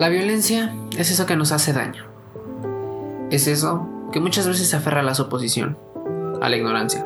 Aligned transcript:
La 0.00 0.08
violencia 0.08 0.74
es 0.96 1.10
eso 1.10 1.26
que 1.26 1.36
nos 1.36 1.52
hace 1.52 1.74
daño. 1.74 2.06
Es 3.30 3.46
eso 3.46 3.86
que 4.12 4.18
muchas 4.18 4.48
veces 4.48 4.66
se 4.66 4.76
aferra 4.76 5.00
a 5.00 5.02
la 5.02 5.14
suposición, 5.14 5.76
a 6.40 6.48
la 6.48 6.56
ignorancia, 6.56 7.04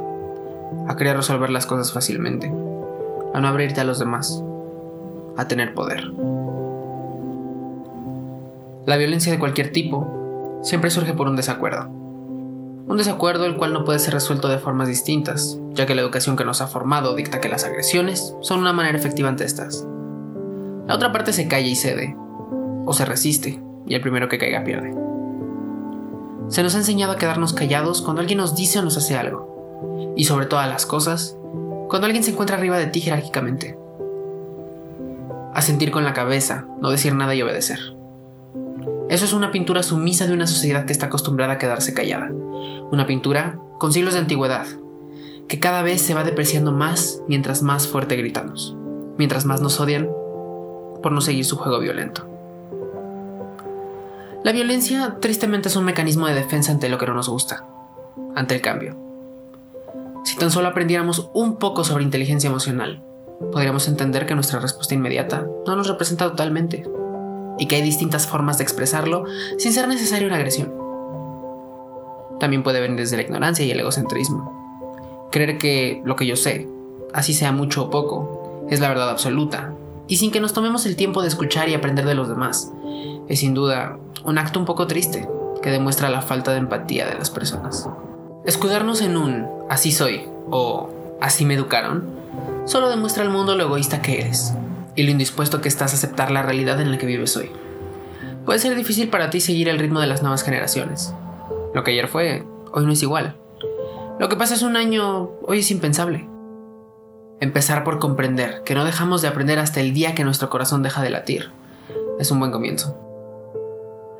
a 0.86 0.94
querer 0.94 1.16
resolver 1.16 1.50
las 1.50 1.66
cosas 1.66 1.92
fácilmente, 1.92 2.54
a 3.34 3.40
no 3.40 3.48
abrirte 3.48 3.80
a 3.80 3.84
los 3.84 3.98
demás, 3.98 4.40
a 5.36 5.48
tener 5.48 5.74
poder. 5.74 6.04
La 8.86 8.96
violencia 8.96 9.32
de 9.32 9.40
cualquier 9.40 9.72
tipo 9.72 10.60
siempre 10.62 10.90
surge 10.90 11.14
por 11.14 11.26
un 11.26 11.34
desacuerdo. 11.34 11.88
Un 11.88 12.96
desacuerdo 12.96 13.46
el 13.46 13.56
cual 13.56 13.72
no 13.72 13.84
puede 13.84 13.98
ser 13.98 14.14
resuelto 14.14 14.46
de 14.46 14.58
formas 14.58 14.86
distintas, 14.86 15.58
ya 15.72 15.84
que 15.84 15.96
la 15.96 16.02
educación 16.02 16.36
que 16.36 16.44
nos 16.44 16.60
ha 16.60 16.68
formado 16.68 17.16
dicta 17.16 17.40
que 17.40 17.48
las 17.48 17.64
agresiones 17.64 18.36
son 18.40 18.60
una 18.60 18.72
manera 18.72 18.96
efectiva 18.96 19.30
ante 19.30 19.42
estas. 19.42 19.84
La 20.86 20.94
otra 20.94 21.10
parte 21.10 21.32
se 21.32 21.48
calla 21.48 21.66
y 21.66 21.74
cede, 21.74 22.16
o 22.86 22.92
se 22.92 23.04
resiste, 23.04 23.62
y 23.86 23.94
el 23.94 24.00
primero 24.00 24.28
que 24.28 24.38
caiga 24.38 24.64
pierde. 24.64 24.94
Se 26.48 26.62
nos 26.62 26.74
ha 26.74 26.78
enseñado 26.78 27.12
a 27.12 27.16
quedarnos 27.16 27.52
callados 27.52 28.02
cuando 28.02 28.20
alguien 28.20 28.38
nos 28.38 28.54
dice 28.54 28.78
o 28.78 28.82
nos 28.82 28.96
hace 28.96 29.16
algo. 29.16 30.12
Y 30.16 30.24
sobre 30.24 30.46
todas 30.46 30.68
las 30.68 30.86
cosas, 30.86 31.36
cuando 31.88 32.06
alguien 32.06 32.22
se 32.22 32.32
encuentra 32.32 32.56
arriba 32.56 32.78
de 32.78 32.86
ti 32.86 33.00
jerárquicamente. 33.00 33.78
A 35.54 35.62
sentir 35.62 35.90
con 35.90 36.04
la 36.04 36.12
cabeza, 36.12 36.66
no 36.80 36.90
decir 36.90 37.14
nada 37.14 37.34
y 37.34 37.42
obedecer. 37.42 37.78
Eso 39.08 39.24
es 39.24 39.32
una 39.32 39.52
pintura 39.52 39.82
sumisa 39.82 40.26
de 40.26 40.34
una 40.34 40.46
sociedad 40.46 40.84
que 40.84 40.92
está 40.92 41.06
acostumbrada 41.06 41.54
a 41.54 41.58
quedarse 41.58 41.94
callada. 41.94 42.30
Una 42.90 43.06
pintura 43.06 43.58
con 43.78 43.92
siglos 43.92 44.14
de 44.14 44.20
antigüedad, 44.20 44.66
que 45.48 45.60
cada 45.60 45.82
vez 45.82 46.00
se 46.00 46.14
va 46.14 46.24
depreciando 46.24 46.72
más 46.72 47.22
mientras 47.28 47.62
más 47.62 47.86
fuerte 47.86 48.16
gritamos, 48.16 48.76
mientras 49.18 49.44
más 49.44 49.60
nos 49.60 49.78
odian 49.80 50.08
por 51.02 51.12
no 51.12 51.20
seguir 51.20 51.44
su 51.44 51.56
juego 51.56 51.78
violento. 51.80 52.33
La 54.44 54.52
violencia 54.52 55.16
tristemente 55.20 55.68
es 55.68 55.76
un 55.76 55.86
mecanismo 55.86 56.26
de 56.26 56.34
defensa 56.34 56.70
ante 56.70 56.90
lo 56.90 56.98
que 56.98 57.06
no 57.06 57.14
nos 57.14 57.30
gusta, 57.30 57.64
ante 58.34 58.54
el 58.54 58.60
cambio. 58.60 58.94
Si 60.22 60.36
tan 60.36 60.50
solo 60.50 60.68
aprendiéramos 60.68 61.30
un 61.32 61.56
poco 61.56 61.82
sobre 61.82 62.04
inteligencia 62.04 62.50
emocional, 62.50 63.02
podríamos 63.52 63.88
entender 63.88 64.26
que 64.26 64.34
nuestra 64.34 64.60
respuesta 64.60 64.92
inmediata 64.92 65.46
no 65.66 65.76
nos 65.76 65.88
representa 65.88 66.28
totalmente 66.28 66.86
y 67.58 67.68
que 67.68 67.76
hay 67.76 67.82
distintas 67.82 68.26
formas 68.26 68.58
de 68.58 68.64
expresarlo 68.64 69.24
sin 69.56 69.72
ser 69.72 69.88
necesaria 69.88 70.26
una 70.26 70.36
agresión. 70.36 70.74
También 72.38 72.62
puede 72.62 72.82
venir 72.82 72.98
desde 72.98 73.16
la 73.16 73.22
ignorancia 73.22 73.64
y 73.64 73.70
el 73.70 73.80
egocentrismo. 73.80 75.30
Creer 75.32 75.56
que 75.56 76.02
lo 76.04 76.16
que 76.16 76.26
yo 76.26 76.36
sé, 76.36 76.68
así 77.14 77.32
sea 77.32 77.52
mucho 77.52 77.84
o 77.84 77.90
poco, 77.90 78.66
es 78.68 78.78
la 78.78 78.90
verdad 78.90 79.08
absoluta, 79.08 79.72
y 80.06 80.18
sin 80.18 80.30
que 80.30 80.40
nos 80.40 80.52
tomemos 80.52 80.84
el 80.84 80.96
tiempo 80.96 81.22
de 81.22 81.28
escuchar 81.28 81.70
y 81.70 81.74
aprender 81.74 82.04
de 82.04 82.14
los 82.14 82.28
demás, 82.28 82.74
es 83.26 83.40
sin 83.40 83.54
duda 83.54 83.98
un 84.24 84.38
acto 84.38 84.58
un 84.58 84.64
poco 84.64 84.86
triste 84.86 85.28
que 85.62 85.70
demuestra 85.70 86.10
la 86.10 86.22
falta 86.22 86.52
de 86.52 86.58
empatía 86.58 87.06
de 87.06 87.14
las 87.14 87.30
personas. 87.30 87.88
Escudarnos 88.44 89.00
en 89.00 89.16
un 89.16 89.46
así 89.68 89.92
soy 89.92 90.28
o 90.50 90.90
así 91.20 91.44
me 91.44 91.54
educaron 91.54 92.04
solo 92.64 92.88
demuestra 92.88 93.22
al 93.22 93.30
mundo 93.30 93.54
lo 93.54 93.64
egoísta 93.64 94.02
que 94.02 94.20
eres 94.20 94.54
y 94.96 95.02
lo 95.02 95.10
indispuesto 95.10 95.60
que 95.60 95.68
estás 95.68 95.92
a 95.92 95.96
aceptar 95.96 96.30
la 96.30 96.42
realidad 96.42 96.80
en 96.80 96.90
la 96.90 96.98
que 96.98 97.06
vives 97.06 97.36
hoy. 97.36 97.50
Puede 98.44 98.58
ser 98.58 98.74
difícil 98.74 99.08
para 99.08 99.30
ti 99.30 99.40
seguir 99.40 99.68
el 99.68 99.78
ritmo 99.78 100.00
de 100.00 100.06
las 100.06 100.22
nuevas 100.22 100.42
generaciones. 100.42 101.14
Lo 101.74 101.82
que 101.82 101.92
ayer 101.92 102.08
fue, 102.08 102.46
hoy 102.72 102.86
no 102.86 102.92
es 102.92 103.02
igual. 103.02 103.36
Lo 104.18 104.28
que 104.28 104.36
pasa 104.36 104.54
es 104.54 104.62
un 104.62 104.76
año, 104.76 105.30
hoy 105.42 105.60
es 105.60 105.70
impensable. 105.70 106.28
Empezar 107.40 107.84
por 107.84 107.98
comprender 107.98 108.62
que 108.64 108.74
no 108.74 108.84
dejamos 108.84 109.22
de 109.22 109.28
aprender 109.28 109.58
hasta 109.58 109.80
el 109.80 109.92
día 109.92 110.14
que 110.14 110.24
nuestro 110.24 110.50
corazón 110.50 110.82
deja 110.82 111.02
de 111.02 111.10
latir 111.10 111.50
es 112.18 112.30
un 112.30 112.38
buen 112.38 112.52
comienzo. 112.52 113.03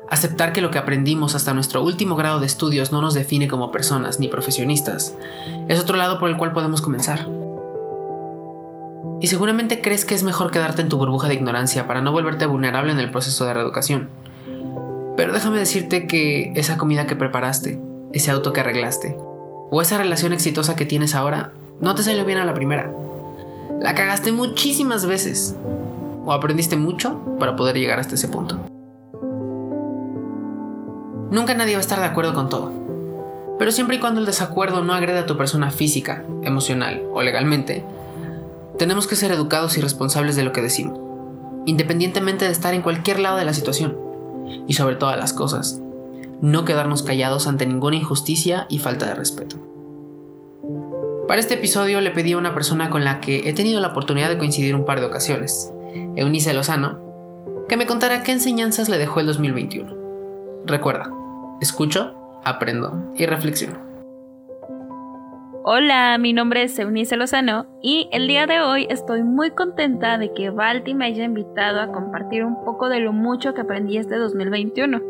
Aceptar 0.09 0.53
que 0.53 0.61
lo 0.61 0.69
que 0.69 0.77
aprendimos 0.77 1.33
hasta 1.33 1.53
nuestro 1.53 1.83
último 1.83 2.15
grado 2.15 2.39
de 2.39 2.45
estudios 2.45 2.91
no 2.91 3.01
nos 3.01 3.15
define 3.15 3.47
como 3.47 3.71
personas 3.71 4.19
ni 4.19 4.27
profesionistas 4.27 5.15
es 5.67 5.79
otro 5.79 5.97
lado 5.97 6.19
por 6.19 6.29
el 6.29 6.37
cual 6.37 6.53
podemos 6.53 6.81
comenzar. 6.81 7.27
Y 9.19 9.27
seguramente 9.27 9.81
crees 9.81 10.05
que 10.05 10.13
es 10.13 10.23
mejor 10.23 10.51
quedarte 10.51 10.81
en 10.81 10.89
tu 10.89 10.97
burbuja 10.97 11.27
de 11.27 11.33
ignorancia 11.33 11.87
para 11.87 12.01
no 12.01 12.11
volverte 12.11 12.45
vulnerable 12.45 12.91
en 12.91 12.99
el 12.99 13.09
proceso 13.09 13.45
de 13.45 13.53
reeducación. 13.55 14.09
Pero 15.17 15.33
déjame 15.33 15.57
decirte 15.57 16.05
que 16.05 16.51
esa 16.55 16.77
comida 16.77 17.07
que 17.07 17.15
preparaste, 17.15 17.79
ese 18.13 18.31
auto 18.31 18.53
que 18.53 18.59
arreglaste, 18.59 19.17
o 19.71 19.81
esa 19.81 19.97
relación 19.97 20.33
exitosa 20.33 20.75
que 20.75 20.85
tienes 20.85 21.15
ahora, 21.15 21.53
no 21.81 21.95
te 21.95 22.03
salió 22.03 22.25
bien 22.25 22.37
a 22.37 22.45
la 22.45 22.53
primera. 22.53 22.93
La 23.81 23.95
cagaste 23.95 24.31
muchísimas 24.31 25.05
veces. 25.05 25.55
O 26.25 26.33
aprendiste 26.33 26.75
mucho 26.75 27.21
para 27.39 27.55
poder 27.55 27.77
llegar 27.77 27.99
hasta 27.99 28.15
ese 28.15 28.27
punto. 28.27 28.59
Nunca 31.31 31.53
nadie 31.55 31.73
va 31.73 31.79
a 31.79 31.81
estar 31.81 31.99
de 31.99 32.05
acuerdo 32.05 32.33
con 32.33 32.49
todo. 32.49 32.71
Pero 33.57 33.71
siempre 33.71 33.95
y 33.95 33.99
cuando 33.99 34.19
el 34.19 34.25
desacuerdo 34.25 34.83
no 34.83 34.93
agrede 34.93 35.19
a 35.19 35.25
tu 35.25 35.37
persona 35.37 35.71
física, 35.71 36.23
emocional 36.43 37.03
o 37.13 37.21
legalmente, 37.21 37.85
tenemos 38.77 39.07
que 39.07 39.15
ser 39.15 39.31
educados 39.31 39.77
y 39.77 39.81
responsables 39.81 40.35
de 40.35 40.43
lo 40.43 40.51
que 40.51 40.61
decimos, 40.61 40.99
independientemente 41.65 42.45
de 42.45 42.51
estar 42.51 42.73
en 42.73 42.81
cualquier 42.81 43.19
lado 43.19 43.37
de 43.37 43.45
la 43.45 43.53
situación. 43.53 43.97
Y 44.67 44.73
sobre 44.73 44.95
todas 44.95 45.17
las 45.17 45.33
cosas, 45.33 45.81
no 46.41 46.65
quedarnos 46.65 47.01
callados 47.01 47.47
ante 47.47 47.65
ninguna 47.65 47.95
injusticia 47.95 48.67
y 48.69 48.79
falta 48.79 49.07
de 49.07 49.15
respeto. 49.15 49.55
Para 51.27 51.39
este 51.39 51.55
episodio 51.55 52.01
le 52.01 52.11
pedí 52.11 52.33
a 52.33 52.37
una 52.37 52.53
persona 52.53 52.89
con 52.89 53.03
la 53.03 53.19
que 53.19 53.49
he 53.49 53.53
tenido 53.53 53.79
la 53.79 53.87
oportunidad 53.87 54.29
de 54.29 54.37
coincidir 54.37 54.75
un 54.75 54.85
par 54.85 54.99
de 54.99 55.07
ocasiones, 55.07 55.71
Eunice 56.15 56.53
Lozano, 56.53 56.99
que 57.67 57.77
me 57.77 57.87
contara 57.87 58.21
qué 58.21 58.31
enseñanzas 58.31 58.89
le 58.89 58.99
dejó 58.99 59.21
el 59.21 59.25
2021. 59.25 60.04
Recuerda, 60.67 61.11
Escucho, 61.61 62.41
aprendo 62.43 63.13
y 63.15 63.27
reflexiono. 63.27 63.77
Hola, 65.63 66.17
mi 66.17 66.33
nombre 66.33 66.63
es 66.63 66.79
Eunice 66.79 67.17
Lozano 67.17 67.67
y 67.83 68.09
el 68.11 68.27
día 68.27 68.47
de 68.47 68.61
hoy 68.61 68.87
estoy 68.89 69.21
muy 69.21 69.51
contenta 69.51 70.17
de 70.17 70.33
que 70.33 70.49
Balti 70.49 70.95
me 70.95 71.05
haya 71.05 71.23
invitado 71.23 71.81
a 71.81 71.91
compartir 71.91 72.43
un 72.43 72.63
poco 72.65 72.89
de 72.89 72.99
lo 72.99 73.13
mucho 73.13 73.53
que 73.53 73.61
aprendí 73.61 73.97
este 73.97 74.17
2021. 74.17 75.01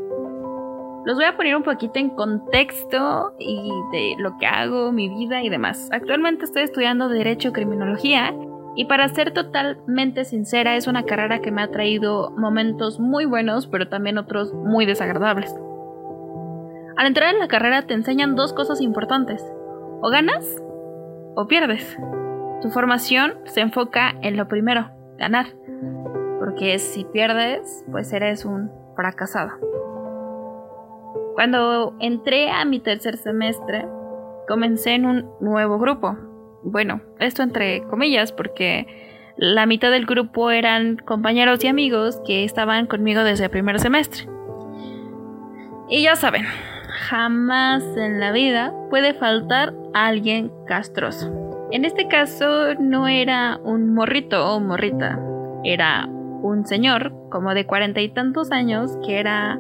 Los 1.05 1.16
voy 1.16 1.25
a 1.25 1.38
poner 1.38 1.55
un 1.55 1.63
poquito 1.63 1.99
en 1.99 2.09
contexto 2.09 3.33
y 3.39 3.72
de 3.93 4.16
lo 4.17 4.37
que 4.37 4.47
hago, 4.47 4.91
mi 4.91 5.07
vida 5.07 5.41
y 5.41 5.47
demás. 5.47 5.87
Actualmente 5.91 6.43
estoy 6.43 6.63
estudiando 6.63 7.07
Derecho 7.07 7.53
Criminología 7.53 8.33
y 8.75 8.85
para 8.85 9.07
ser 9.09 9.31
totalmente 9.31 10.25
sincera 10.25 10.75
es 10.75 10.87
una 10.87 11.03
carrera 11.03 11.39
que 11.39 11.51
me 11.51 11.61
ha 11.61 11.71
traído 11.71 12.31
momentos 12.31 12.99
muy 12.99 13.25
buenos 13.25 13.67
pero 13.67 13.87
también 13.87 14.17
otros 14.17 14.53
muy 14.53 14.85
desagradables. 14.85 15.55
Al 16.97 17.07
entrar 17.07 17.33
en 17.33 17.39
la 17.39 17.47
carrera 17.47 17.81
te 17.87 17.93
enseñan 17.93 18.35
dos 18.35 18.53
cosas 18.53 18.79
importantes. 18.79 19.43
O 20.01 20.09
ganas 20.09 20.45
o 21.35 21.47
pierdes. 21.47 21.97
Tu 22.61 22.69
formación 22.69 23.33
se 23.45 23.61
enfoca 23.61 24.13
en 24.21 24.37
lo 24.37 24.47
primero, 24.47 24.89
ganar. 25.17 25.47
Porque 26.39 26.79
si 26.79 27.03
pierdes, 27.05 27.83
pues 27.91 28.11
eres 28.13 28.45
un 28.45 28.71
fracasado. 28.95 29.51
Cuando 31.35 31.95
entré 31.99 32.49
a 32.49 32.63
mi 32.63 32.79
tercer 32.79 33.17
semestre, 33.17 33.87
comencé 34.47 34.93
en 34.93 35.05
un 35.05 35.29
nuevo 35.41 35.77
grupo. 35.79 36.17
Bueno, 36.65 37.01
esto 37.19 37.43
entre 37.43 37.83
comillas, 37.83 38.31
porque 38.31 38.87
la 39.37 39.67
mitad 39.67 39.91
del 39.91 40.07
grupo 40.07 40.49
eran 40.49 40.97
compañeros 40.97 41.63
y 41.63 41.67
amigos 41.67 42.19
que 42.25 42.43
estaban 42.43 42.87
conmigo 42.87 43.23
desde 43.23 43.45
el 43.45 43.51
primer 43.51 43.79
semestre. 43.79 44.27
Y 45.87 46.01
ya 46.01 46.15
saben, 46.15 46.45
jamás 47.07 47.83
en 47.95 48.19
la 48.19 48.31
vida 48.31 48.73
puede 48.89 49.13
faltar 49.13 49.75
alguien 49.93 50.51
castroso. 50.65 51.67
En 51.71 51.85
este 51.85 52.07
caso 52.07 52.73
no 52.79 53.07
era 53.07 53.59
un 53.63 53.93
morrito 53.93 54.55
o 54.55 54.59
morrita, 54.59 55.19
era 55.63 56.07
un 56.07 56.65
señor 56.65 57.13
como 57.29 57.53
de 57.53 57.67
cuarenta 57.67 58.01
y 58.01 58.09
tantos 58.09 58.51
años 58.51 58.97
que 59.05 59.19
era 59.19 59.59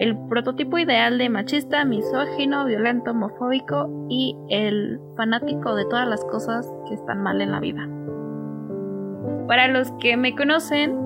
el 0.00 0.16
prototipo 0.16 0.78
ideal 0.78 1.18
de 1.18 1.28
machista, 1.28 1.84
misógino, 1.84 2.64
violento, 2.64 3.10
homofóbico 3.10 4.06
y 4.08 4.34
el 4.48 4.98
fanático 5.14 5.74
de 5.74 5.84
todas 5.84 6.08
las 6.08 6.24
cosas 6.24 6.66
que 6.88 6.94
están 6.94 7.22
mal 7.22 7.42
en 7.42 7.52
la 7.52 7.60
vida. 7.60 7.86
Para 9.46 9.68
los 9.68 9.92
que 10.00 10.16
me 10.16 10.34
conocen, 10.34 10.96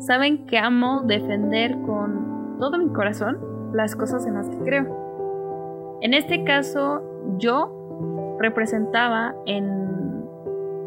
saben 0.00 0.44
que 0.44 0.58
amo 0.58 1.00
defender 1.06 1.72
con 1.86 2.58
todo 2.58 2.76
mi 2.76 2.92
corazón 2.92 3.38
las 3.72 3.96
cosas 3.96 4.26
en 4.26 4.34
las 4.34 4.46
que 4.50 4.58
creo. 4.58 5.98
En 6.02 6.12
este 6.12 6.44
caso, 6.44 7.00
yo 7.38 8.36
representaba 8.38 9.34
en 9.46 10.26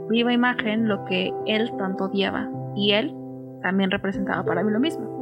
viva 0.10 0.32
imagen 0.32 0.88
lo 0.88 1.04
que 1.06 1.34
él 1.48 1.76
tanto 1.80 2.04
odiaba 2.04 2.52
y 2.76 2.92
él 2.92 3.16
también 3.64 3.90
representaba 3.90 4.44
para 4.44 4.64
mí 4.64 4.72
lo 4.72 4.80
mismo. 4.80 5.15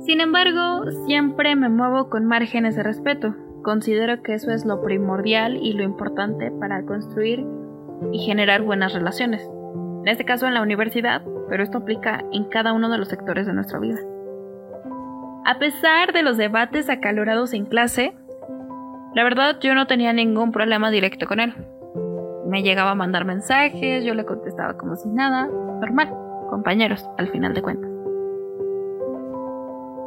Sin 0.00 0.20
embargo, 0.20 0.90
siempre 1.06 1.54
me 1.56 1.68
muevo 1.68 2.08
con 2.08 2.24
márgenes 2.24 2.74
de 2.74 2.82
respeto. 2.82 3.34
Considero 3.62 4.22
que 4.22 4.34
eso 4.34 4.50
es 4.50 4.64
lo 4.64 4.82
primordial 4.82 5.58
y 5.58 5.74
lo 5.74 5.82
importante 5.82 6.50
para 6.50 6.82
construir 6.84 7.44
y 8.12 8.18
generar 8.20 8.62
buenas 8.62 8.94
relaciones. 8.94 9.46
En 10.00 10.08
este 10.08 10.24
caso 10.24 10.46
en 10.46 10.54
la 10.54 10.62
universidad, 10.62 11.22
pero 11.50 11.62
esto 11.62 11.78
aplica 11.78 12.24
en 12.32 12.44
cada 12.44 12.72
uno 12.72 12.88
de 12.88 12.96
los 12.96 13.08
sectores 13.08 13.46
de 13.46 13.52
nuestra 13.52 13.78
vida. 13.78 13.98
A 15.44 15.58
pesar 15.58 16.14
de 16.14 16.22
los 16.22 16.38
debates 16.38 16.88
acalorados 16.88 17.52
en 17.52 17.66
clase, 17.66 18.14
la 19.14 19.22
verdad 19.22 19.58
yo 19.60 19.74
no 19.74 19.86
tenía 19.86 20.14
ningún 20.14 20.50
problema 20.50 20.90
directo 20.90 21.26
con 21.26 21.40
él. 21.40 21.54
Me 22.46 22.62
llegaba 22.62 22.92
a 22.92 22.94
mandar 22.94 23.26
mensajes, 23.26 24.04
yo 24.04 24.14
le 24.14 24.24
contestaba 24.24 24.78
como 24.78 24.96
si 24.96 25.10
nada, 25.10 25.46
normal, 25.46 26.10
compañeros, 26.48 27.06
al 27.18 27.28
final 27.28 27.52
de 27.52 27.62
cuentas. 27.62 27.89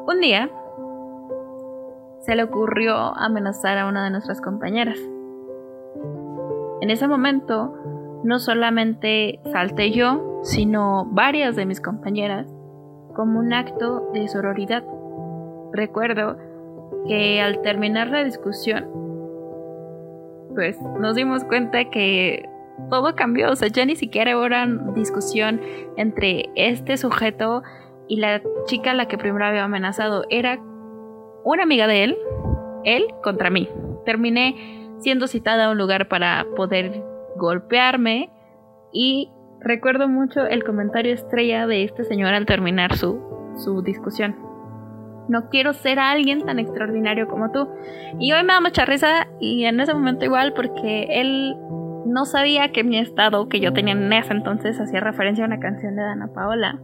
Un 0.06 0.20
día, 0.20 0.50
se 2.20 2.36
le 2.36 2.44
ocurrió 2.44 2.94
amenazar 3.18 3.78
a 3.78 3.88
una 3.88 4.04
de 4.04 4.10
nuestras 4.10 4.42
compañeras. 4.42 4.98
En 6.82 6.90
ese 6.90 7.08
momento, 7.08 7.74
no 8.26 8.40
solamente 8.40 9.40
salté 9.54 9.92
yo, 9.92 10.42
sino 10.44 11.06
varias 11.06 11.56
de 11.56 11.66
mis 11.66 11.80
compañeras, 11.80 12.54
como 13.16 13.40
un 13.40 13.54
acto 13.54 14.10
de 14.14 14.28
sororidad. 14.28 14.84
Recuerdo 15.72 16.36
que 17.08 17.40
al 17.40 17.62
terminar 17.62 18.10
la 18.10 18.26
discusión, 18.26 18.86
pues 20.54 20.78
nos 21.00 21.16
dimos 21.16 21.46
cuenta 21.46 21.90
que 21.90 22.50
todo 22.90 23.16
cambió, 23.16 23.52
o 23.52 23.56
sea, 23.56 23.70
ya 23.70 23.86
ni 23.86 23.96
siquiera 23.96 24.32
era 24.32 24.68
discusión 24.94 25.62
entre 25.96 26.50
este 26.56 26.98
sujeto 26.98 27.64
y 28.08 28.18
la 28.18 28.42
chica 28.66 28.92
a 28.92 28.94
la 28.94 29.08
que 29.08 29.18
primero 29.18 29.46
había 29.46 29.64
amenazado, 29.64 30.26
era 30.30 30.60
una 31.44 31.64
amiga 31.64 31.88
de 31.88 32.04
él, 32.04 32.18
él 32.84 33.06
contra 33.22 33.50
mí. 33.50 33.70
Terminé 34.06 34.96
siendo 35.00 35.28
citada 35.28 35.66
a 35.66 35.72
un 35.72 35.78
lugar 35.78 36.08
para 36.08 36.46
poder 36.56 37.04
golpearme 37.36 38.30
y 38.92 39.30
recuerdo 39.60 40.08
mucho 40.08 40.46
el 40.46 40.64
comentario 40.64 41.14
estrella 41.14 41.68
de 41.68 41.84
este 41.84 42.04
señor 42.04 42.34
al 42.34 42.46
terminar 42.46 42.96
su, 42.96 43.20
su 43.58 43.82
discusión. 43.82 44.36
No 45.30 45.50
quiero 45.50 45.74
ser 45.74 46.00
alguien 46.00 46.46
tan 46.46 46.60
extraordinario 46.60 47.28
como 47.28 47.52
tú. 47.52 47.70
Y 48.20 48.34
hoy 48.34 48.44
me 48.44 48.54
da 48.54 48.60
mucha 48.60 48.86
risa 48.86 49.28
y 49.40 49.66
en 49.66 49.80
ese 49.80 49.94
momento 49.94 50.26
igual 50.26 50.54
porque 50.54 51.08
él 51.10 51.56
no 52.06 52.26
sabía 52.26 52.72
que 52.72 52.84
mi 52.84 52.98
estado 52.98 53.48
que 53.48 53.60
yo 53.60 53.74
tenía 53.74 53.94
en 53.94 54.12
ese 54.12 54.34
entonces 54.34 54.80
hacía 54.80 55.00
referencia 55.00 55.46
a 55.46 55.48
una 55.48 55.60
canción 55.60 55.96
de 55.96 56.02
Dana 56.02 56.28
Paola, 56.28 56.80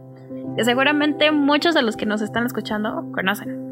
que 0.56 0.64
seguramente 0.64 1.30
muchos 1.30 1.74
de 1.74 1.82
los 1.82 1.96
que 1.96 2.06
nos 2.06 2.22
están 2.22 2.46
escuchando 2.46 3.10
conocen 3.12 3.70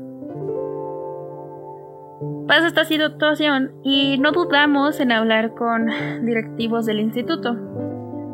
pasa 2.49 2.67
esta 2.67 2.85
situación 2.85 3.73
y 3.85 4.17
no 4.19 4.33
dudamos 4.33 4.99
en 5.01 5.13
hablar 5.13 5.55
con 5.55 5.87
directivos 6.25 6.87
del 6.87 6.99
instituto, 6.99 7.57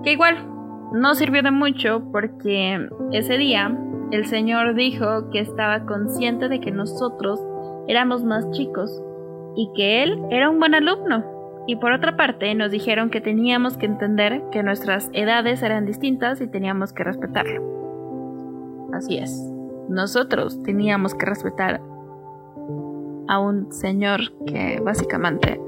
que 0.04 0.12
igual 0.12 0.36
no 0.92 1.14
sirvió 1.16 1.42
de 1.42 1.50
mucho 1.50 2.00
porque 2.12 2.88
ese 3.10 3.36
día 3.36 3.76
el 4.12 4.26
señor 4.26 4.76
dijo 4.76 5.30
que 5.30 5.40
estaba 5.40 5.84
consciente 5.84 6.48
de 6.48 6.60
que 6.60 6.70
nosotros 6.70 7.44
éramos 7.88 8.22
más 8.22 8.48
chicos 8.52 9.02
y 9.56 9.70
que 9.74 10.04
él 10.04 10.22
era 10.30 10.48
un 10.48 10.60
buen 10.60 10.74
alumno. 10.74 11.24
Y 11.66 11.76
por 11.76 11.92
otra 11.92 12.16
parte 12.16 12.54
nos 12.54 12.70
dijeron 12.70 13.10
que 13.10 13.20
teníamos 13.20 13.76
que 13.76 13.86
entender 13.86 14.42
que 14.52 14.62
nuestras 14.62 15.10
edades 15.12 15.62
eran 15.62 15.86
distintas 15.86 16.40
y 16.40 16.46
teníamos 16.46 16.92
que 16.92 17.04
respetarlo. 17.04 17.83
Así 18.94 19.18
es, 19.18 19.30
nosotros 19.88 20.62
teníamos 20.62 21.14
que 21.14 21.26
respetar 21.26 21.80
a 23.28 23.38
un 23.38 23.72
señor 23.72 24.20
que 24.46 24.80
básicamente 24.80 25.60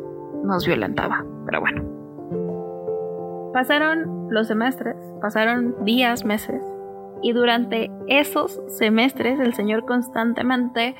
nos 0.44 0.64
violentaba. 0.66 1.24
Pero 1.44 1.60
bueno. 1.60 1.82
Pasaron 3.52 4.28
los 4.30 4.46
semestres, 4.46 4.96
pasaron 5.20 5.74
días, 5.84 6.24
meses, 6.24 6.62
y 7.22 7.32
durante 7.32 7.90
esos 8.06 8.60
semestres 8.68 9.40
el 9.40 9.54
Señor 9.54 9.86
constantemente 9.86 10.94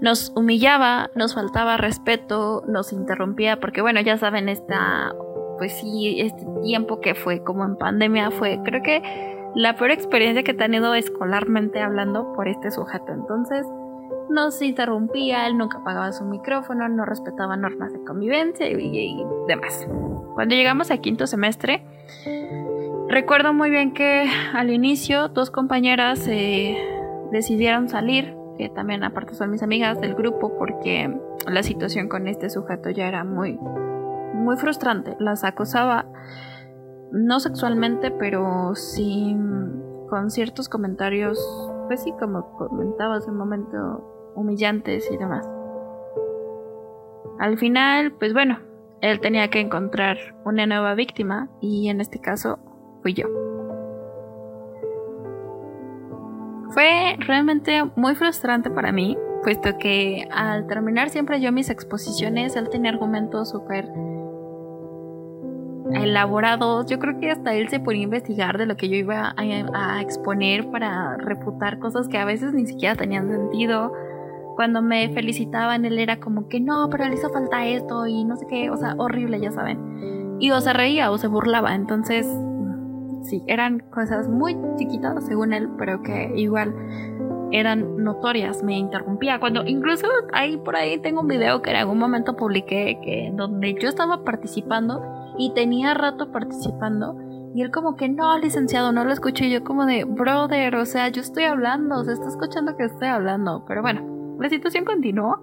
nos 0.00 0.32
humillaba, 0.34 1.10
nos 1.14 1.34
faltaba 1.34 1.76
respeto, 1.76 2.64
nos 2.66 2.92
interrumpía, 2.92 3.60
porque 3.60 3.82
bueno, 3.82 4.00
ya 4.00 4.16
saben, 4.16 4.48
esta, 4.48 5.14
pues 5.58 5.78
sí, 5.78 6.20
este 6.20 6.46
tiempo 6.62 7.00
que 7.00 7.14
fue 7.14 7.44
como 7.44 7.64
en 7.64 7.76
pandemia 7.76 8.30
fue, 8.30 8.58
creo 8.64 8.82
que 8.82 9.39
la 9.54 9.76
peor 9.76 9.90
experiencia 9.90 10.42
que 10.42 10.52
he 10.52 10.54
tenido 10.54 10.94
escolarmente 10.94 11.80
hablando 11.80 12.32
por 12.32 12.48
este 12.48 12.70
sujeto. 12.70 13.12
Entonces, 13.12 13.66
nos 14.30 14.62
interrumpía, 14.62 15.46
él 15.46 15.58
nunca 15.58 15.78
apagaba 15.78 16.12
su 16.12 16.24
micrófono, 16.24 16.88
no 16.88 17.04
respetaba 17.04 17.56
normas 17.56 17.92
de 17.92 18.02
convivencia 18.04 18.68
y, 18.68 19.24
demás. 19.48 19.86
Cuando 20.34 20.54
llegamos 20.54 20.90
a 20.90 20.98
quinto 20.98 21.26
semestre, 21.26 21.84
recuerdo 23.08 23.52
muy 23.52 23.70
bien 23.70 23.92
que 23.92 24.30
al 24.54 24.70
inicio 24.70 25.28
dos 25.28 25.50
compañeras 25.50 26.26
eh, 26.28 26.78
decidieron 27.32 27.88
salir, 27.88 28.36
que 28.56 28.68
también 28.68 29.02
aparte 29.02 29.34
son 29.34 29.50
mis 29.50 29.62
amigas 29.62 30.00
del 30.00 30.14
grupo, 30.14 30.56
porque 30.56 31.12
la 31.46 31.62
situación 31.64 32.08
con 32.08 32.28
este 32.28 32.50
sujeto 32.50 32.90
ya 32.90 33.08
era 33.08 33.24
muy, 33.24 33.58
muy 34.34 34.56
frustrante. 34.56 35.16
Las 35.18 35.42
acosaba, 35.42 36.06
no 37.12 37.40
sexualmente, 37.40 38.10
pero 38.10 38.74
sí 38.74 39.36
con 40.08 40.30
ciertos 40.30 40.68
comentarios, 40.68 41.38
pues 41.86 42.02
sí, 42.02 42.12
como 42.18 42.56
comentaba 42.56 43.16
hace 43.16 43.30
un 43.30 43.36
momento, 43.36 44.32
humillantes 44.34 45.10
y 45.10 45.16
demás. 45.16 45.48
Al 47.38 47.56
final, 47.58 48.12
pues 48.12 48.32
bueno, 48.32 48.58
él 49.00 49.20
tenía 49.20 49.48
que 49.48 49.60
encontrar 49.60 50.18
una 50.44 50.66
nueva 50.66 50.94
víctima 50.94 51.48
y 51.60 51.88
en 51.88 52.00
este 52.00 52.20
caso 52.20 52.58
fui 53.02 53.14
yo. 53.14 53.26
Fue 56.70 57.16
realmente 57.20 57.82
muy 57.96 58.14
frustrante 58.14 58.70
para 58.70 58.92
mí, 58.92 59.16
puesto 59.42 59.78
que 59.78 60.28
al 60.30 60.66
terminar 60.66 61.08
siempre 61.08 61.40
yo 61.40 61.50
mis 61.50 61.70
exposiciones, 61.70 62.56
él 62.56 62.68
tenía 62.68 62.90
argumentos 62.90 63.50
súper 63.50 63.90
elaborados. 65.94 66.86
Yo 66.86 66.98
creo 66.98 67.18
que 67.18 67.30
hasta 67.30 67.54
él 67.54 67.68
se 67.68 67.80
podía 67.80 68.02
investigar 68.02 68.58
de 68.58 68.66
lo 68.66 68.76
que 68.76 68.88
yo 68.88 68.96
iba 68.96 69.34
a, 69.36 69.96
a, 69.96 70.00
exponer 70.00 70.70
para 70.70 71.16
refutar 71.16 71.78
cosas 71.78 72.08
que 72.08 72.18
a 72.18 72.24
veces 72.24 72.52
ni 72.52 72.66
siquiera 72.66 72.94
tenían 72.94 73.28
sentido 73.28 73.92
cuando 74.60 74.82
me 74.82 75.08
felicitaban, 75.14 75.86
él 75.86 75.98
era 75.98 76.20
como 76.20 76.46
que 76.46 76.60
no, 76.60 76.90
pero 76.90 77.08
le 77.08 77.14
hizo 77.14 77.30
falta 77.30 77.66
esto 77.66 78.06
y 78.06 78.24
no 78.24 78.36
sé 78.36 78.46
qué, 78.46 78.68
o 78.68 78.76
sea, 78.76 78.94
horrible, 78.98 79.40
ya 79.40 79.50
saben. 79.52 80.36
Y 80.38 80.50
o 80.50 80.60
se 80.60 80.74
reía 80.74 81.10
o 81.10 81.16
se 81.16 81.28
burlaba, 81.28 81.74
entonces, 81.74 82.26
sí, 83.22 83.42
eran 83.46 83.78
cosas 83.90 84.28
muy 84.28 84.58
chiquitas 84.76 85.24
según 85.24 85.54
él, 85.54 85.70
pero 85.78 86.02
que 86.02 86.32
igual 86.36 86.74
eran 87.52 88.04
notorias, 88.04 88.62
me 88.62 88.76
interrumpía. 88.76 89.40
Cuando 89.40 89.64
incluso 89.64 90.06
ahí 90.34 90.56
por 90.58 90.76
ahí 90.76 90.98
tengo 90.98 91.22
un 91.22 91.28
video 91.28 91.62
que 91.62 91.70
en 91.70 91.76
algún 91.76 91.98
momento 91.98 92.36
publiqué 92.36 92.98
que 93.02 93.32
donde 93.34 93.74
yo 93.80 93.88
estaba 93.88 94.24
participando 94.24 95.02
y 95.38 95.52
tenía 95.54 95.94
rato 95.94 96.32
participando 96.32 97.16
y 97.54 97.62
él 97.62 97.70
como 97.70 97.96
que 97.96 98.08
no, 98.08 98.38
licenciado, 98.38 98.92
no 98.92 99.04
lo 99.04 99.12
escucho 99.12 99.44
y 99.44 99.50
yo 99.50 99.64
como 99.64 99.84
de, 99.84 100.04
brother, 100.04 100.76
o 100.76 100.86
sea, 100.86 101.08
yo 101.08 101.20
estoy 101.20 101.44
hablando, 101.44 102.04
se 102.04 102.12
está 102.12 102.28
escuchando 102.28 102.76
que 102.76 102.84
estoy 102.84 103.08
hablando, 103.08 103.64
pero 103.66 103.82
bueno, 103.82 104.36
la 104.38 104.48
situación 104.48 104.84
continuó 104.84 105.42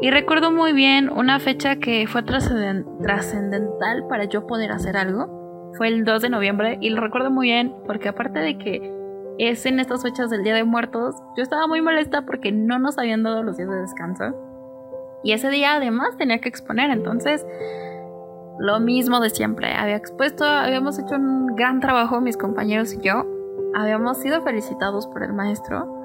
y 0.00 0.10
recuerdo 0.10 0.50
muy 0.50 0.72
bien 0.72 1.10
una 1.10 1.38
fecha 1.38 1.76
que 1.76 2.06
fue 2.06 2.22
trascendental 2.22 4.06
para 4.08 4.24
yo 4.24 4.46
poder 4.46 4.72
hacer 4.72 4.96
algo. 4.96 5.72
Fue 5.76 5.88
el 5.88 6.04
2 6.04 6.22
de 6.22 6.30
noviembre 6.30 6.78
y 6.80 6.90
lo 6.90 7.02
recuerdo 7.02 7.30
muy 7.30 7.48
bien 7.48 7.74
porque 7.86 8.08
aparte 8.08 8.38
de 8.38 8.56
que 8.56 8.92
es 9.38 9.66
en 9.66 9.78
estas 9.78 10.02
fechas 10.02 10.30
del 10.30 10.42
Día 10.42 10.54
de 10.54 10.64
Muertos, 10.64 11.14
yo 11.36 11.42
estaba 11.42 11.66
muy 11.66 11.82
molesta 11.82 12.24
porque 12.24 12.50
no 12.50 12.78
nos 12.78 12.98
habían 12.98 13.22
dado 13.22 13.42
los 13.42 13.58
días 13.58 13.68
de 13.68 13.76
descanso. 13.76 14.34
Y 15.22 15.32
ese 15.32 15.50
día 15.50 15.74
además 15.74 16.16
tenía 16.16 16.38
que 16.38 16.48
exponer, 16.48 16.90
entonces 16.90 17.44
lo 18.58 18.80
mismo 18.80 19.20
de 19.20 19.30
siempre. 19.30 19.72
Había 19.72 19.96
expuesto, 19.96 20.44
habíamos 20.44 20.98
hecho 20.98 21.16
un 21.16 21.54
gran 21.56 21.80
trabajo 21.80 22.20
mis 22.20 22.36
compañeros 22.36 22.92
y 22.94 23.00
yo. 23.00 23.24
Habíamos 23.74 24.18
sido 24.18 24.42
felicitados 24.42 25.06
por 25.06 25.22
el 25.22 25.32
maestro 25.32 25.96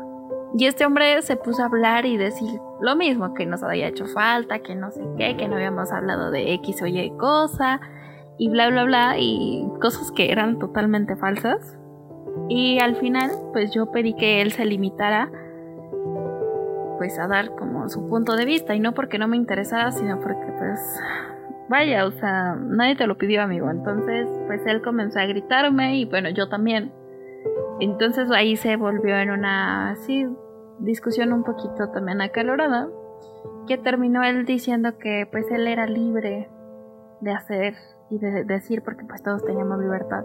y 0.58 0.66
este 0.66 0.86
hombre 0.86 1.22
se 1.22 1.38
puso 1.38 1.62
a 1.62 1.68
hablar 1.68 2.06
y 2.06 2.18
decir 2.18 2.60
lo 2.82 2.96
mismo, 2.96 3.34
que 3.34 3.46
nos 3.46 3.64
había 3.64 3.88
hecho 3.88 4.06
falta, 4.06 4.60
que 4.60 4.76
no 4.76 4.92
sé 4.92 5.02
qué, 5.18 5.38
que 5.38 5.48
no 5.48 5.56
habíamos 5.56 5.92
hablado 5.94 6.30
de 6.30 6.54
X 6.56 6.82
o 6.82 6.88
Y 6.88 7.12
cosa, 7.18 7.80
y 8.38 8.50
bla, 8.50 8.70
bla, 8.70 8.84
bla, 8.84 9.16
y 9.18 9.66
cosas 9.82 10.12
que 10.12 10.32
eran 10.32 10.60
totalmente 10.60 11.16
falsas. 11.16 11.78
Y 12.50 12.80
al 12.80 12.96
final, 12.98 13.32
pues 13.54 13.72
yo 13.72 13.92
pedí 13.92 14.14
que 14.14 14.42
él 14.42 14.52
se 14.52 14.66
limitara, 14.66 15.32
pues 16.98 17.18
a 17.18 17.28
dar 17.28 17.56
como 17.56 17.88
su 17.88 18.10
punto 18.10 18.36
de 18.36 18.44
vista, 18.44 18.76
y 18.76 18.82
no 18.82 18.94
porque 18.94 19.20
no 19.20 19.30
me 19.30 19.38
interesara, 19.38 19.92
sino 19.92 20.20
porque 20.20 20.52
pues, 20.58 21.00
vaya, 21.72 22.06
o 22.06 22.12
sea, 22.12 22.56
nadie 22.56 22.96
te 22.96 23.08
lo 23.08 23.18
pidió, 23.18 23.42
amigo. 23.42 23.72
Entonces, 23.72 24.28
pues 24.46 24.62
él 24.68 24.82
comenzó 24.82 25.20
a 25.20 25.26
gritarme, 25.26 25.98
y 25.98 26.06
bueno, 26.06 26.30
yo 26.30 26.50
también 26.50 26.92
entonces 27.80 28.30
ahí 28.30 28.58
se 28.58 28.76
volvió 28.76 29.18
en 29.18 29.32
una 29.32 29.96
discusión 30.80 31.34
un 31.34 31.44
poquito 31.44 31.90
también 31.90 32.22
acalorada, 32.22 32.88
que 33.68 33.78
terminó 33.78 34.22
él 34.24 34.46
diciendo 34.46 35.00
que 35.00 35.28
pues 35.32 35.50
él 35.50 35.68
era 35.68 35.88
libre 35.88 36.50
de 37.22 37.32
hacer 37.32 37.74
y 38.12 38.20
de 38.20 38.44
decir 38.44 38.84
porque 38.84 39.04
pues 39.06 39.24
todos 39.24 39.44
teníamos 39.44 39.80
libertad. 39.80 40.24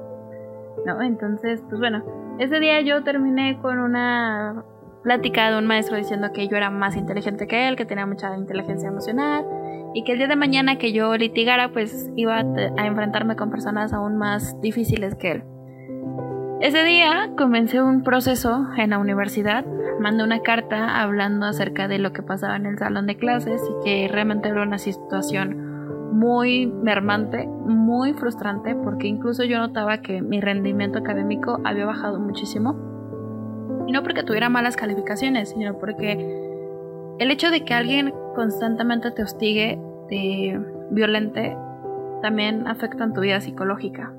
¿no? 0.84 1.00
Entonces, 1.00 1.62
pues 1.68 1.80
bueno, 1.80 2.04
ese 2.38 2.60
día 2.60 2.82
yo 2.82 3.02
terminé 3.04 3.58
con 3.62 3.78
una 3.78 4.64
plática 5.02 5.50
de 5.50 5.58
un 5.58 5.66
maestro 5.66 5.96
diciendo 5.96 6.32
que 6.34 6.48
yo 6.48 6.56
era 6.56 6.68
más 6.68 6.96
inteligente 6.96 7.46
que 7.46 7.68
él, 7.68 7.76
que 7.76 7.86
tenía 7.86 8.04
mucha 8.04 8.36
inteligencia 8.36 8.88
emocional 8.88 9.46
y 9.96 10.04
que 10.04 10.12
el 10.12 10.18
día 10.18 10.28
de 10.28 10.36
mañana 10.36 10.76
que 10.76 10.92
yo 10.92 11.16
litigara 11.16 11.72
pues 11.72 12.10
iba 12.16 12.36
a 12.36 12.86
enfrentarme 12.86 13.34
con 13.34 13.48
personas 13.48 13.94
aún 13.94 14.18
más 14.18 14.60
difíciles 14.60 15.14
que 15.14 15.30
él. 15.32 15.44
Ese 16.60 16.84
día 16.84 17.30
comencé 17.38 17.80
un 17.80 18.02
proceso 18.02 18.66
en 18.76 18.90
la 18.90 18.98
universidad, 18.98 19.64
mandé 19.98 20.22
una 20.22 20.40
carta 20.40 21.00
hablando 21.00 21.46
acerca 21.46 21.88
de 21.88 21.98
lo 21.98 22.12
que 22.12 22.22
pasaba 22.22 22.56
en 22.56 22.66
el 22.66 22.76
salón 22.76 23.06
de 23.06 23.16
clases 23.16 23.62
y 23.62 23.84
que 23.84 24.08
realmente 24.12 24.50
era 24.50 24.62
una 24.62 24.76
situación 24.76 26.12
muy 26.12 26.66
mermante, 26.66 27.46
muy 27.46 28.12
frustrante, 28.12 28.74
porque 28.74 29.08
incluso 29.08 29.44
yo 29.44 29.56
notaba 29.56 30.02
que 30.02 30.20
mi 30.20 30.42
rendimiento 30.42 30.98
académico 30.98 31.58
había 31.64 31.86
bajado 31.86 32.20
muchísimo 32.20 32.76
y 33.86 33.92
no 33.92 34.02
porque 34.02 34.24
tuviera 34.24 34.50
malas 34.50 34.76
calificaciones, 34.76 35.54
sino 35.56 35.78
porque 35.78 36.44
el 37.18 37.30
hecho 37.30 37.50
de 37.50 37.64
que 37.64 37.72
alguien 37.72 38.12
constantemente 38.36 39.10
te 39.10 39.22
hostigue, 39.22 39.80
te 40.08 40.60
violente, 40.90 41.56
también 42.22 42.68
afecta 42.68 43.02
en 43.02 43.14
tu 43.14 43.22
vida 43.22 43.40
psicológica. 43.40 44.12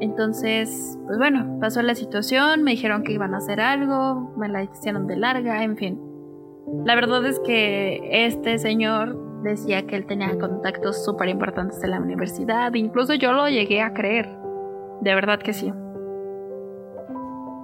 Entonces, 0.00 0.98
pues 1.06 1.16
bueno, 1.16 1.58
pasó 1.60 1.80
la 1.82 1.94
situación, 1.94 2.62
me 2.62 2.72
dijeron 2.72 3.04
que 3.04 3.12
iban 3.12 3.34
a 3.34 3.38
hacer 3.38 3.60
algo, 3.60 4.34
me 4.36 4.48
la 4.48 4.64
hicieron 4.64 5.06
de 5.06 5.16
larga, 5.16 5.62
en 5.62 5.76
fin. 5.76 6.00
La 6.84 6.94
verdad 6.94 7.24
es 7.24 7.40
que 7.40 8.26
este 8.26 8.58
señor 8.58 9.42
decía 9.42 9.86
que 9.86 9.96
él 9.96 10.06
tenía 10.06 10.36
contactos 10.38 11.04
súper 11.04 11.28
importantes 11.28 11.82
en 11.82 11.92
la 11.92 12.00
universidad, 12.00 12.74
incluso 12.74 13.14
yo 13.14 13.32
lo 13.32 13.48
llegué 13.48 13.80
a 13.80 13.94
creer, 13.94 14.28
de 15.00 15.14
verdad 15.14 15.38
que 15.38 15.52
sí. 15.52 15.72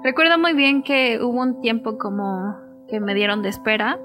Recuerdo 0.02 0.38
muy 0.38 0.52
bien 0.52 0.82
que 0.82 1.18
hubo 1.22 1.40
un 1.40 1.60
tiempo 1.60 1.98
como 1.98 2.56
que 2.88 3.00
me 3.00 3.14
dieron 3.14 3.42
de 3.42 3.48
espera 3.48 3.98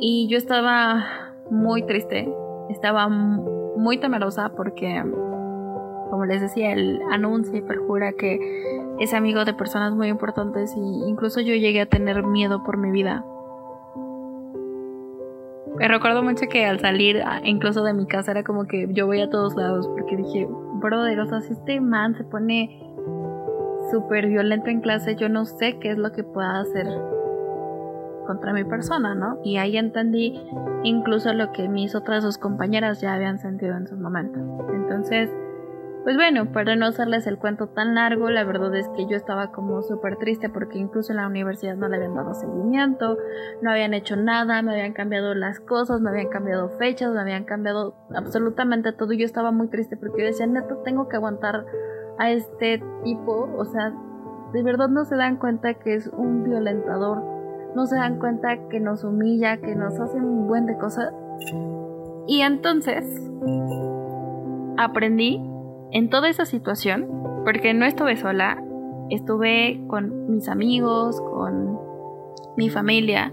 y 0.00 0.28
yo 0.28 0.38
estaba 0.38 1.32
muy 1.50 1.82
triste, 1.82 2.32
estaba 2.70 3.08
muy 3.08 3.98
temerosa 3.98 4.50
porque, 4.50 5.02
como 6.10 6.24
les 6.26 6.40
decía, 6.40 6.72
él 6.72 7.00
anuncia 7.10 7.58
y 7.58 7.62
perjura 7.62 8.12
que 8.12 8.38
es 8.98 9.14
amigo 9.14 9.44
de 9.44 9.54
personas 9.54 9.94
muy 9.94 10.08
importantes 10.08 10.74
y 10.76 11.08
incluso 11.08 11.40
yo 11.40 11.54
llegué 11.54 11.80
a 11.80 11.86
tener 11.86 12.22
miedo 12.22 12.62
por 12.64 12.76
mi 12.76 12.90
vida. 12.90 13.24
Me 15.76 15.86
recuerdo 15.86 16.24
mucho 16.24 16.46
que 16.50 16.66
al 16.66 16.80
salir 16.80 17.22
incluso 17.44 17.84
de 17.84 17.92
mi 17.94 18.06
casa 18.06 18.32
era 18.32 18.42
como 18.42 18.66
que 18.66 18.88
yo 18.90 19.06
voy 19.06 19.20
a 19.20 19.30
todos 19.30 19.54
lados 19.54 19.86
porque 19.86 20.16
dije, 20.16 20.48
brother, 20.80 21.20
o 21.20 21.26
sea, 21.26 21.40
si 21.40 21.52
este 21.52 21.80
man 21.80 22.16
se 22.16 22.24
pone 22.24 22.82
súper 23.92 24.26
violento 24.26 24.70
en 24.70 24.80
clase, 24.80 25.14
yo 25.14 25.28
no 25.28 25.44
sé 25.44 25.78
qué 25.78 25.92
es 25.92 25.98
lo 25.98 26.10
que 26.10 26.24
pueda 26.24 26.60
hacer 26.60 26.86
contra 28.28 28.52
mi 28.52 28.62
persona, 28.62 29.14
¿no? 29.14 29.40
Y 29.42 29.56
ahí 29.56 29.78
entendí 29.78 30.38
incluso 30.84 31.32
lo 31.32 31.50
que 31.52 31.66
mis 31.66 31.94
otras 31.94 32.22
dos 32.22 32.36
compañeras 32.36 33.00
ya 33.00 33.14
habían 33.14 33.38
sentido 33.38 33.74
en 33.74 33.88
su 33.88 33.96
momento. 33.96 34.38
Entonces, 34.70 35.30
pues 36.04 36.14
bueno, 36.16 36.52
para 36.52 36.76
no 36.76 36.86
hacerles 36.86 37.26
el 37.26 37.38
cuento 37.38 37.68
tan 37.68 37.94
largo, 37.94 38.28
la 38.28 38.44
verdad 38.44 38.74
es 38.76 38.86
que 38.90 39.06
yo 39.06 39.16
estaba 39.16 39.50
como 39.50 39.80
súper 39.80 40.16
triste 40.16 40.50
porque 40.50 40.78
incluso 40.78 41.12
en 41.12 41.16
la 41.16 41.26
universidad 41.26 41.74
no 41.76 41.88
le 41.88 41.96
habían 41.96 42.14
dado 42.14 42.34
seguimiento, 42.34 43.16
no 43.62 43.70
habían 43.70 43.94
hecho 43.94 44.14
nada, 44.16 44.60
me 44.60 44.72
habían 44.72 44.92
cambiado 44.92 45.34
las 45.34 45.58
cosas, 45.58 46.02
me 46.02 46.10
habían 46.10 46.28
cambiado 46.28 46.68
fechas, 46.78 47.12
me 47.12 47.20
habían 47.20 47.44
cambiado 47.44 47.96
absolutamente 48.14 48.92
todo. 48.92 49.14
Yo 49.14 49.24
estaba 49.24 49.52
muy 49.52 49.68
triste 49.68 49.96
porque 49.96 50.20
yo 50.20 50.26
decía, 50.26 50.46
neto, 50.46 50.76
tengo 50.84 51.08
que 51.08 51.16
aguantar 51.16 51.64
a 52.18 52.30
este 52.30 52.82
tipo, 53.04 53.48
o 53.56 53.64
sea, 53.64 53.92
de 54.52 54.62
verdad 54.62 54.88
no 54.88 55.06
se 55.06 55.16
dan 55.16 55.36
cuenta 55.36 55.74
que 55.74 55.94
es 55.94 56.08
un 56.08 56.44
violentador, 56.44 57.37
no 57.74 57.86
se 57.86 57.96
dan 57.96 58.18
cuenta 58.18 58.68
que 58.68 58.80
nos 58.80 59.04
humilla, 59.04 59.58
que 59.58 59.74
nos 59.74 59.98
hace 59.98 60.18
un 60.18 60.46
buen 60.46 60.66
de 60.66 60.76
cosas. 60.78 61.12
Y 62.26 62.42
entonces 62.42 63.04
aprendí 64.76 65.42
en 65.92 66.10
toda 66.10 66.28
esa 66.28 66.44
situación, 66.44 67.06
porque 67.44 67.74
no 67.74 67.86
estuve 67.86 68.16
sola, 68.16 68.62
estuve 69.10 69.80
con 69.88 70.30
mis 70.30 70.48
amigos, 70.48 71.20
con 71.20 71.78
mi 72.56 72.68
familia, 72.68 73.32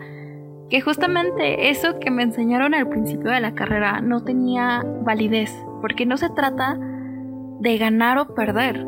que 0.69 0.81
justamente 0.81 1.69
eso 1.69 1.99
que 1.99 2.11
me 2.11 2.23
enseñaron 2.23 2.73
al 2.73 2.87
principio 2.87 3.31
de 3.31 3.39
la 3.39 3.53
carrera 3.53 4.01
no 4.01 4.23
tenía 4.23 4.83
validez, 5.03 5.53
porque 5.81 6.05
no 6.05 6.17
se 6.17 6.29
trata 6.29 6.79
de 7.59 7.77
ganar 7.77 8.17
o 8.17 8.33
perder. 8.33 8.85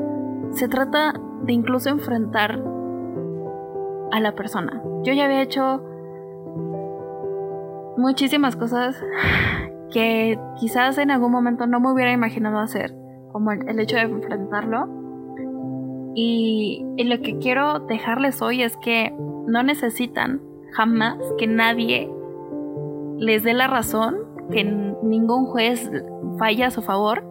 Se 0.52 0.68
trata 0.68 1.14
de 1.44 1.54
incluso 1.54 1.90
enfrentar 1.90 2.64
a 4.12 4.20
la 4.20 4.34
persona. 4.34 4.82
Yo 5.04 5.14
ya 5.14 5.26
había 5.26 5.42
hecho 5.42 5.82
muchísimas 7.98 8.56
cosas 8.56 9.04
que 9.92 10.40
quizás 10.60 10.98
en 10.98 11.12
algún 11.12 11.32
momento 11.32 11.68
no 11.68 11.80
me 11.80 11.92
hubiera 11.92 12.12
imaginado 12.12 12.60
hacer, 12.60 12.94
como 13.32 13.52
el, 13.52 13.80
hecho 13.80 13.96
de 13.96 14.04
enfrentarlo. 14.04 14.88
Y, 16.16 16.86
lo 16.98 17.22
que 17.22 17.38
quiero 17.38 17.80
dejarles 17.80 18.42
hoy 18.42 18.64
es 18.64 18.76
que 18.78 19.14
no 19.48 19.64
necesitan 19.64 20.42
jamás 20.72 21.18
que 21.38 21.48
nadie 21.48 22.12
les 23.18 23.44
dé 23.44 23.54
la 23.54 23.68
razón, 23.68 24.18
que 24.52 24.64
ningún 24.64 25.46
juez 25.46 25.90
falle 26.38 26.66
a 26.66 26.72
su 26.72 26.82
favor 26.82 27.24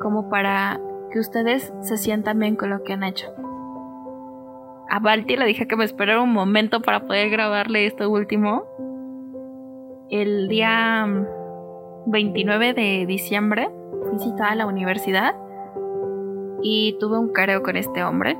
como 0.00 0.28
para 0.28 0.80
que 1.10 1.18
ustedes 1.18 1.72
se 1.80 1.96
sientan 1.96 2.38
bien 2.38 2.56
con 2.56 2.70
lo 2.70 2.82
que 2.82 2.94
han 2.94 3.04
hecho. 3.04 3.28
A 4.88 4.98
Balti 5.00 5.36
le 5.36 5.46
dije 5.46 5.66
que 5.66 5.76
me 5.76 5.84
esperara 5.84 6.20
un 6.20 6.32
momento 6.32 6.80
para 6.80 7.00
poder 7.00 7.30
grabarle 7.30 7.86
esto 7.86 8.08
último. 8.10 8.64
El 10.10 10.48
día 10.48 11.06
29 12.06 12.74
de 12.74 13.06
diciembre 13.06 13.70
fui 14.08 14.18
citada 14.18 14.50
a 14.50 14.56
la 14.56 14.66
universidad 14.66 15.34
y 16.62 16.96
tuve 17.00 17.18
un 17.18 17.32
careo 17.32 17.62
con 17.62 17.76
este 17.76 18.04
hombre. 18.04 18.36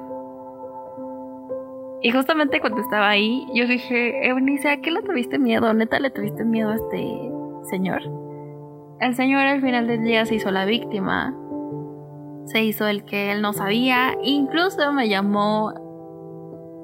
Y 2.03 2.11
justamente 2.11 2.61
cuando 2.61 2.81
estaba 2.81 3.09
ahí, 3.09 3.47
yo 3.55 3.67
dije, 3.67 4.29
Eunice, 4.29 4.69
¿a 4.69 4.81
qué 4.81 4.91
le 4.91 5.03
tuviste 5.03 5.39
miedo? 5.39 5.73
¿Neta 5.73 6.01
le 6.01 6.11
tuviste 6.11 6.45
miedo 6.45 6.71
a 6.71 6.75
este 6.75 7.31
señor? 7.71 8.03
El 9.01 9.15
señor 9.15 9.47
al 9.47 9.61
final 9.61 9.87
del 9.87 10.03
día 10.05 10.27
se 10.27 10.35
hizo 10.35 10.51
la 10.51 10.65
víctima 10.65 11.35
se 12.47 12.63
hizo 12.63 12.87
el 12.87 13.05
que 13.05 13.33
él 13.33 13.43
no 13.43 13.53
sabía, 13.53 14.17
incluso 14.23 14.93
me 14.93 15.09
llamó 15.09 15.73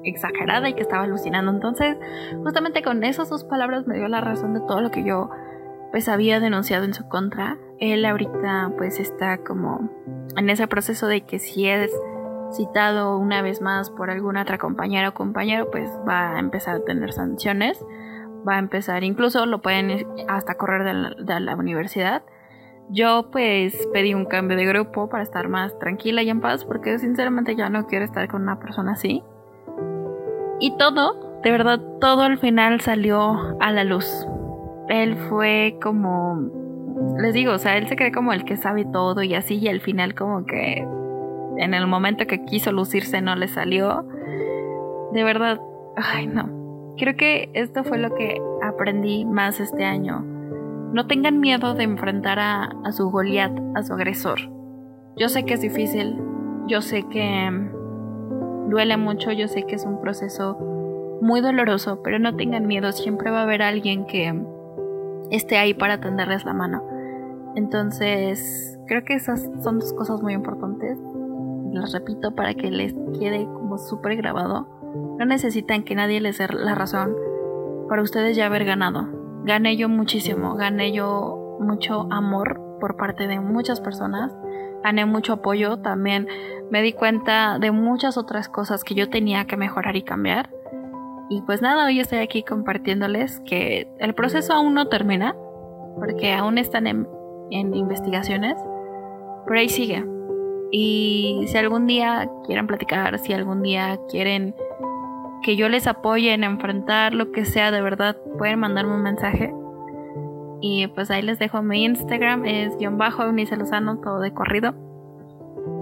exagerada 0.03 0.69
y 0.69 0.73
que 0.73 0.81
estaba 0.81 1.03
alucinando. 1.03 1.51
Entonces, 1.51 1.97
justamente 2.43 2.81
con 2.81 3.03
esas 3.03 3.29
dos 3.29 3.43
palabras 3.43 3.87
me 3.87 3.97
dio 3.97 4.07
la 4.07 4.21
razón 4.21 4.53
de 4.53 4.61
todo 4.61 4.81
lo 4.81 4.91
que 4.91 5.03
yo 5.03 5.29
pues 5.91 6.07
había 6.07 6.39
denunciado 6.39 6.85
en 6.85 6.93
su 6.93 7.07
contra. 7.07 7.57
Él 7.79 8.05
ahorita 8.05 8.73
pues 8.77 8.99
está 8.99 9.39
como 9.39 9.89
en 10.35 10.49
ese 10.49 10.67
proceso 10.67 11.07
de 11.07 11.21
que 11.21 11.39
si 11.39 11.67
es 11.67 11.91
citado 12.51 13.17
una 13.17 13.41
vez 13.41 13.61
más 13.61 13.89
por 13.89 14.09
alguna 14.09 14.43
otra 14.43 14.57
compañera 14.57 15.09
o 15.09 15.13
compañero, 15.13 15.69
pues 15.71 15.89
va 16.07 16.35
a 16.35 16.39
empezar 16.39 16.77
a 16.77 16.83
tener 16.83 17.13
sanciones. 17.13 17.83
Va 18.47 18.55
a 18.55 18.59
empezar, 18.59 19.03
incluso 19.03 19.45
lo 19.45 19.61
pueden 19.61 20.07
hasta 20.27 20.55
correr 20.55 20.85
de 21.17 21.39
la 21.39 21.55
universidad. 21.55 22.23
Yo 22.89 23.29
pues 23.31 23.87
pedí 23.93 24.13
un 24.13 24.25
cambio 24.25 24.57
de 24.57 24.65
grupo 24.65 25.09
para 25.09 25.21
estar 25.21 25.47
más 25.47 25.77
tranquila 25.77 26.23
y 26.23 26.29
en 26.29 26.41
paz 26.41 26.65
porque 26.65 26.97
sinceramente 26.97 27.55
ya 27.55 27.69
no 27.69 27.85
quiero 27.85 28.05
estar 28.05 28.27
con 28.27 28.41
una 28.41 28.59
persona 28.59 28.93
así. 28.93 29.23
Y 30.59 30.77
todo, 30.77 31.41
de 31.43 31.51
verdad, 31.51 31.79
todo 32.01 32.23
al 32.23 32.37
final 32.37 32.81
salió 32.81 33.57
a 33.59 33.71
la 33.71 33.83
luz. 33.83 34.27
Él 34.89 35.15
fue 35.29 35.77
como, 35.81 36.39
les 37.19 37.33
digo, 37.33 37.53
o 37.53 37.57
sea, 37.57 37.77
él 37.77 37.87
se 37.87 37.95
cree 37.95 38.11
como 38.11 38.33
el 38.33 38.43
que 38.43 38.57
sabe 38.57 38.85
todo 38.85 39.23
y 39.23 39.35
así 39.35 39.57
y 39.57 39.67
al 39.67 39.81
final 39.81 40.15
como 40.15 40.45
que 40.45 40.85
en 41.57 41.73
el 41.73 41.87
momento 41.87 42.27
que 42.27 42.43
quiso 42.45 42.71
lucirse 42.71 43.21
no 43.21 43.35
le 43.35 43.47
salió. 43.47 44.05
De 45.13 45.23
verdad, 45.23 45.59
ay 45.95 46.27
no. 46.27 46.95
Creo 46.97 47.15
que 47.15 47.49
esto 47.53 47.83
fue 47.83 47.97
lo 47.97 48.13
que 48.15 48.41
aprendí 48.61 49.25
más 49.25 49.59
este 49.59 49.85
año 49.85 50.25
no 50.93 51.05
tengan 51.05 51.39
miedo 51.39 51.75
de 51.75 51.83
enfrentar 51.83 52.39
a, 52.39 52.91
su 52.91 53.09
Goliat, 53.09 53.51
a 53.75 53.83
su 53.83 53.93
agresor. 53.93 54.39
Yo 55.15 55.29
sé 55.29 55.45
que 55.45 55.53
es 55.53 55.61
difícil, 55.61 56.17
yo 56.67 56.81
sé 56.81 57.03
que 57.03 57.69
duele 58.69 58.97
mucho, 58.97 59.31
yo 59.31 59.47
sé 59.47 59.63
que 59.63 59.75
es 59.75 59.85
un 59.85 60.01
proceso 60.01 60.57
muy 61.21 61.41
doloroso, 61.41 62.01
pero 62.03 62.19
no 62.19 62.35
tengan 62.35 62.67
miedo, 62.67 62.91
siempre 62.91 63.31
va 63.31 63.39
a 63.39 63.43
haber 63.43 63.61
alguien 63.61 64.05
que 64.05 64.33
esté 65.31 65.57
ahí 65.57 65.73
para 65.73 65.99
tenderles 65.99 66.45
la 66.45 66.53
mano. 66.53 66.83
Entonces, 67.55 68.79
creo 68.87 69.03
que 69.03 69.15
esas 69.15 69.49
son 69.61 69.79
dos 69.79 69.93
cosas 69.93 70.21
muy 70.21 70.33
importantes. 70.33 70.97
Las 71.71 71.91
repito 71.93 72.35
para 72.35 72.53
que 72.53 72.71
les 72.71 72.93
quede 73.19 73.45
como 73.45 73.77
súper 73.77 74.15
grabado. 74.15 74.67
No 75.17 75.25
necesitan 75.25 75.83
que 75.83 75.95
nadie 75.95 76.21
les 76.21 76.37
dé 76.37 76.47
la 76.47 76.75
razón 76.75 77.15
para 77.87 78.01
ustedes 78.01 78.37
ya 78.37 78.45
haber 78.45 78.65
ganado 78.65 79.19
gané 79.43 79.77
yo 79.77 79.89
muchísimo, 79.89 80.55
gané 80.55 80.91
yo 80.91 81.57
mucho 81.59 82.07
amor 82.11 82.77
por 82.79 82.97
parte 82.97 83.27
de 83.27 83.39
muchas 83.39 83.81
personas, 83.81 84.31
gané 84.83 85.05
mucho 85.05 85.33
apoyo, 85.33 85.77
también 85.77 86.27
me 86.71 86.81
di 86.81 86.93
cuenta 86.93 87.59
de 87.59 87.71
muchas 87.71 88.17
otras 88.17 88.49
cosas 88.49 88.83
que 88.83 88.95
yo 88.95 89.09
tenía 89.09 89.45
que 89.45 89.57
mejorar 89.57 89.95
y 89.95 90.03
cambiar. 90.03 90.49
Y 91.29 91.41
pues 91.41 91.61
nada, 91.61 91.85
hoy 91.85 91.99
estoy 91.99 92.19
aquí 92.19 92.43
compartiéndoles 92.43 93.39
que 93.41 93.87
el 93.99 94.13
proceso 94.15 94.53
aún 94.53 94.73
no 94.73 94.87
termina, 94.87 95.35
porque 95.95 96.33
aún 96.33 96.57
están 96.57 96.87
en, 96.87 97.07
en 97.51 97.75
investigaciones, 97.75 98.55
pero 99.45 99.59
ahí 99.59 99.69
sigue. 99.69 100.05
Y 100.71 101.45
si 101.47 101.57
algún 101.57 101.87
día 101.87 102.29
quieren 102.45 102.67
platicar, 102.67 103.17
si 103.19 103.33
algún 103.33 103.61
día 103.61 103.99
quieren 104.09 104.55
que 105.41 105.55
yo 105.55 105.69
les 105.69 105.87
apoye 105.87 106.33
en 106.33 106.43
enfrentar 106.43 107.13
lo 107.13 107.31
que 107.31 107.45
sea, 107.45 107.71
de 107.71 107.81
verdad, 107.81 108.17
pueden 108.37 108.59
mandarme 108.59 108.93
un 108.95 109.03
mensaje. 109.03 109.53
Y 110.61 110.87
pues 110.87 111.09
ahí 111.11 111.21
les 111.21 111.39
dejo 111.39 111.61
mi 111.61 111.85
Instagram, 111.85 112.45
es 112.45 112.77
guion 112.77 112.97
bajo 112.97 113.23
Eunice 113.23 113.55
Lozano, 113.55 113.99
todo 113.99 114.19
de 114.19 114.33
corrido. 114.33 114.73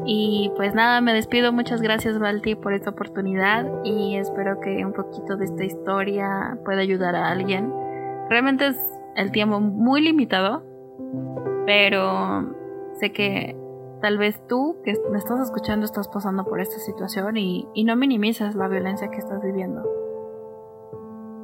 Y 0.06 0.52
pues 0.56 0.74
nada, 0.74 1.02
me 1.02 1.14
despido. 1.14 1.52
Muchas 1.52 1.82
gracias, 1.82 2.20
Balti, 2.20 2.56
por 2.56 2.74
esta 2.74 2.92
oportunidad. 2.92 3.66
Y 3.84 4.16
espero 4.16 4.60
que 4.60 4.86
un 4.86 4.94
poquito 4.94 5.36
de 5.36 5.46
esta 5.46 5.66
historia 5.66 6.58
pueda 6.64 6.82
ayudar 6.82 7.16
a 7.16 7.30
alguien. 7.30 7.74
Realmente 8.30 8.68
es 8.68 8.78
el 9.16 9.32
tiempo 9.32 9.60
muy 9.60 10.02
limitado, 10.02 10.64
pero 11.66 12.54
sé 13.00 13.12
que 13.12 13.56
Tal 14.02 14.20
vez 14.20 14.40
tú 14.48 14.78
que 14.84 14.94
me 15.12 15.18
estás 15.18 15.40
escuchando 15.40 15.86
estás 15.86 16.08
pasando 16.08 16.46
por 16.46 16.62
esta 16.62 16.78
situación 16.78 17.36
y, 17.36 17.68
y 17.74 17.84
no 17.84 17.96
minimizas 17.96 18.54
la 18.54 18.68
violencia 18.68 19.10
que 19.10 19.18
estás 19.18 19.42
viviendo. 19.42 19.84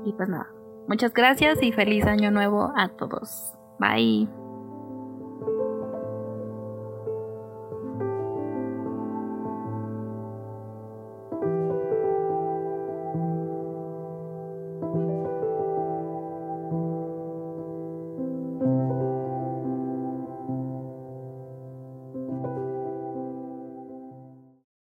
Y 0.06 0.14
pues 0.14 0.30
nada, 0.30 0.54
muchas 0.88 1.14
gracias 1.14 1.62
y 1.62 1.72
feliz 1.72 2.06
año 2.06 2.32
nuevo 2.32 2.74
a 2.76 2.90
todos. 2.90 3.54
Bye. 3.80 4.43